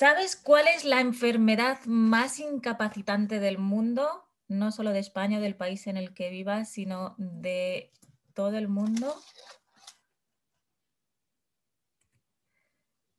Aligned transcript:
¿Sabes 0.00 0.34
cuál 0.34 0.66
es 0.66 0.86
la 0.86 1.02
enfermedad 1.02 1.84
más 1.84 2.40
incapacitante 2.40 3.38
del 3.38 3.58
mundo? 3.58 4.30
No 4.48 4.72
solo 4.72 4.92
de 4.92 4.98
España 4.98 5.40
del 5.40 5.56
país 5.56 5.86
en 5.86 5.98
el 5.98 6.14
que 6.14 6.30
vivas, 6.30 6.70
sino 6.70 7.14
de 7.18 7.92
todo 8.32 8.56
el 8.56 8.66
mundo. 8.66 9.14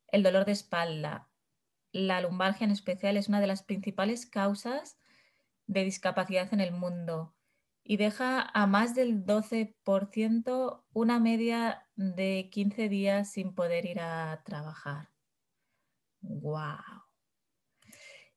El 0.08 0.24
dolor 0.24 0.46
de 0.46 0.54
espalda. 0.54 1.30
La 1.92 2.20
lumbalgia 2.20 2.66
en 2.66 2.72
especial 2.72 3.16
es 3.16 3.28
una 3.28 3.42
de 3.42 3.46
las 3.46 3.62
principales 3.62 4.26
causas 4.26 4.98
de 5.68 5.84
discapacidad 5.84 6.52
en 6.52 6.62
el 6.62 6.72
mundo 6.72 7.36
y 7.84 7.98
deja 7.98 8.42
a 8.42 8.66
más 8.66 8.96
del 8.96 9.24
12% 9.24 10.84
una 10.94 11.20
media 11.20 11.86
de 11.96 12.50
15 12.52 12.90
días 12.90 13.32
sin 13.32 13.54
poder 13.54 13.86
ir 13.86 14.00
a 14.00 14.42
trabajar. 14.44 15.12
¡Wow! 16.22 17.02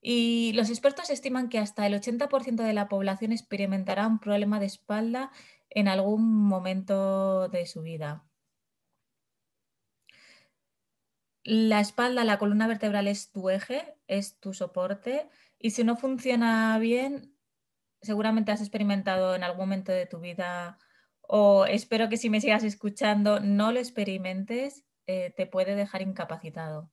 Y 0.00 0.52
los 0.54 0.68
expertos 0.68 1.08
estiman 1.08 1.48
que 1.48 1.58
hasta 1.58 1.86
el 1.86 1.94
80% 1.94 2.62
de 2.62 2.74
la 2.74 2.88
población 2.88 3.32
experimentará 3.32 4.06
un 4.06 4.18
problema 4.18 4.60
de 4.60 4.66
espalda 4.66 5.30
en 5.70 5.88
algún 5.88 6.44
momento 6.44 7.48
de 7.48 7.64
su 7.66 7.82
vida. 7.82 8.24
La 11.42 11.80
espalda, 11.80 12.24
la 12.24 12.38
columna 12.38 12.66
vertebral 12.66 13.08
es 13.08 13.30
tu 13.30 13.48
eje, 13.50 13.96
es 14.06 14.38
tu 14.40 14.52
soporte 14.54 15.28
y 15.58 15.70
si 15.70 15.84
no 15.84 15.96
funciona 15.96 16.78
bien, 16.78 17.34
seguramente 18.02 18.52
has 18.52 18.60
experimentado 18.60 19.34
en 19.34 19.42
algún 19.42 19.60
momento 19.60 19.92
de 19.92 20.06
tu 20.06 20.20
vida 20.20 20.78
o 21.22 21.64
espero 21.66 22.08
que 22.08 22.18
si 22.18 22.30
me 22.30 22.40
sigas 22.40 22.64
escuchando 22.64 23.40
no 23.40 23.72
lo 23.72 23.78
experimentes, 23.78 24.84
eh, 25.06 25.32
te 25.36 25.46
puede 25.46 25.74
dejar 25.76 26.02
incapacitado. 26.02 26.90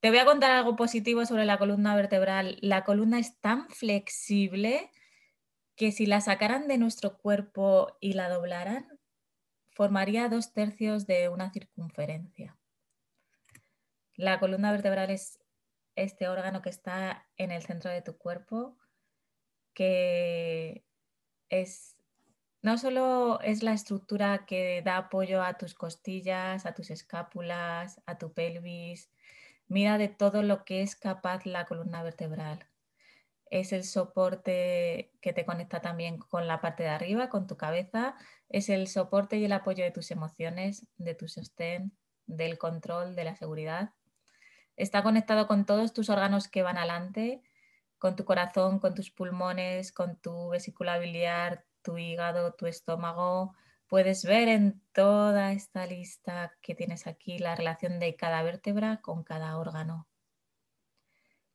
Te 0.00 0.10
voy 0.10 0.18
a 0.18 0.24
contar 0.24 0.52
algo 0.52 0.76
positivo 0.76 1.26
sobre 1.26 1.44
la 1.44 1.58
columna 1.58 1.96
vertebral. 1.96 2.58
La 2.60 2.84
columna 2.84 3.18
es 3.18 3.40
tan 3.40 3.68
flexible 3.68 4.92
que 5.74 5.90
si 5.90 6.06
la 6.06 6.20
sacaran 6.20 6.68
de 6.68 6.78
nuestro 6.78 7.18
cuerpo 7.18 7.96
y 8.00 8.12
la 8.12 8.28
doblaran, 8.28 8.86
formaría 9.72 10.28
dos 10.28 10.52
tercios 10.52 11.06
de 11.06 11.28
una 11.28 11.50
circunferencia. 11.50 12.56
La 14.14 14.38
columna 14.38 14.70
vertebral 14.70 15.10
es 15.10 15.40
este 15.96 16.28
órgano 16.28 16.62
que 16.62 16.70
está 16.70 17.28
en 17.36 17.50
el 17.50 17.62
centro 17.62 17.90
de 17.90 18.02
tu 18.02 18.16
cuerpo, 18.18 18.76
que 19.74 20.84
es 21.48 21.96
no 22.62 22.78
solo 22.78 23.40
es 23.40 23.62
la 23.62 23.72
estructura 23.72 24.46
que 24.46 24.82
da 24.82 24.96
apoyo 24.96 25.42
a 25.42 25.54
tus 25.54 25.74
costillas, 25.74 26.66
a 26.66 26.74
tus 26.74 26.90
escápulas, 26.90 28.00
a 28.06 28.18
tu 28.18 28.32
pelvis, 28.32 29.10
Mira 29.68 29.98
de 29.98 30.08
todo 30.08 30.42
lo 30.42 30.64
que 30.64 30.80
es 30.80 30.96
capaz 30.96 31.44
la 31.44 31.66
columna 31.66 32.02
vertebral. 32.02 32.66
Es 33.50 33.72
el 33.72 33.84
soporte 33.84 35.12
que 35.20 35.34
te 35.34 35.44
conecta 35.44 35.80
también 35.80 36.18
con 36.18 36.46
la 36.46 36.60
parte 36.62 36.82
de 36.84 36.88
arriba, 36.88 37.28
con 37.28 37.46
tu 37.46 37.58
cabeza. 37.58 38.14
Es 38.48 38.70
el 38.70 38.88
soporte 38.88 39.36
y 39.36 39.44
el 39.44 39.52
apoyo 39.52 39.84
de 39.84 39.90
tus 39.90 40.10
emociones, 40.10 40.86
de 40.96 41.14
tu 41.14 41.28
sostén, 41.28 41.92
del 42.26 42.56
control, 42.56 43.14
de 43.14 43.24
la 43.24 43.36
seguridad. 43.36 43.90
Está 44.76 45.02
conectado 45.02 45.46
con 45.46 45.66
todos 45.66 45.92
tus 45.92 46.08
órganos 46.08 46.48
que 46.48 46.62
van 46.62 46.78
adelante, 46.78 47.42
con 47.98 48.16
tu 48.16 48.24
corazón, 48.24 48.78
con 48.78 48.94
tus 48.94 49.10
pulmones, 49.10 49.92
con 49.92 50.16
tu 50.16 50.48
vesícula 50.48 50.98
biliar, 50.98 51.66
tu 51.82 51.98
hígado, 51.98 52.54
tu 52.54 52.66
estómago, 52.66 53.54
Puedes 53.88 54.24
ver 54.24 54.48
en 54.48 54.82
toda 54.92 55.52
esta 55.52 55.86
lista 55.86 56.54
que 56.60 56.74
tienes 56.74 57.06
aquí 57.06 57.38
la 57.38 57.56
relación 57.56 57.98
de 57.98 58.16
cada 58.16 58.42
vértebra 58.42 59.00
con 59.00 59.24
cada 59.24 59.56
órgano. 59.56 60.06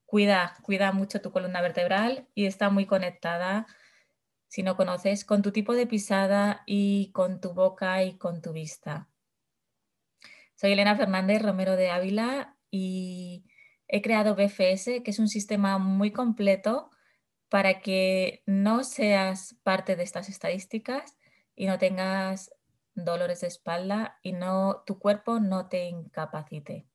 Cuida, 0.07 0.55
cuida 0.63 0.91
mucho 0.91 1.21
tu 1.21 1.31
columna 1.31 1.61
vertebral 1.61 2.27
y 2.33 2.47
está 2.47 2.71
muy 2.71 2.87
conectada, 2.87 3.67
si 4.47 4.63
no 4.63 4.75
conoces, 4.75 5.25
con 5.25 5.43
tu 5.43 5.51
tipo 5.51 5.75
de 5.75 5.85
pisada 5.85 6.63
y 6.65 7.11
con 7.11 7.39
tu 7.39 7.53
boca 7.53 8.03
y 8.03 8.17
con 8.17 8.41
tu 8.41 8.51
vista. 8.51 9.09
Soy 10.55 10.71
Elena 10.71 10.95
Fernández 10.95 11.39
Romero 11.39 11.75
de 11.75 11.91
Ávila 11.91 12.57
y 12.71 13.45
he 13.87 14.01
creado 14.01 14.35
BFS, 14.35 15.03
que 15.03 15.11
es 15.11 15.19
un 15.19 15.27
sistema 15.27 15.77
muy 15.77 16.11
completo 16.11 16.89
para 17.49 17.79
que 17.79 18.41
no 18.47 18.83
seas 18.83 19.55
parte 19.61 19.95
de 19.95 20.01
estas 20.01 20.29
estadísticas, 20.29 21.15
y 21.55 21.67
no 21.67 21.77
tengas 21.77 22.53
dolores 22.95 23.41
de 23.41 23.47
espalda 23.47 24.19
y 24.21 24.33
no, 24.33 24.83
tu 24.85 24.99
cuerpo 24.99 25.39
no 25.39 25.67
te 25.67 25.85
incapacite. 25.85 26.87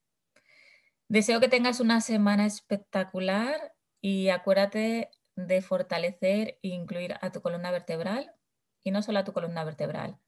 Deseo 1.09 1.41
que 1.41 1.49
tengas 1.49 1.81
una 1.81 2.01
semana 2.01 2.47
espectacular 2.47 3.75
y 4.01 4.29
acuérdate 4.29 5.11
de 5.37 5.63
fortalecer 5.63 6.59
e 6.63 6.69
incluir 6.69 7.17
a 7.21 7.33
tu 7.33 7.41
columna 7.41 7.71
vertebral 7.71 8.35
y 8.83 8.91
no 8.91 9.03
solo 9.03 9.21
a 9.21 9.25
tu 9.25 9.33
columna 9.33 9.65
vertebral, 9.65 10.19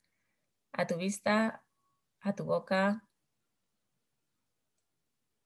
a 0.73 0.87
tu 0.87 0.97
vista, 0.97 1.65
a 2.21 2.35
tu 2.35 2.45
boca, 2.45 3.07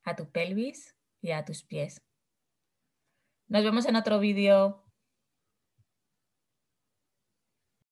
a 0.05 0.17
tu 0.17 0.31
pelvis 0.31 0.97
y 1.21 1.33
a 1.33 1.45
tus 1.45 1.63
pies. 1.63 2.03
Nos 3.49 3.65
vemos 3.65 3.87
en 3.87 3.97
otro 3.97 4.19
vídeo. 4.19 4.84